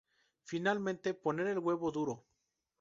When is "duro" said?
1.91-2.25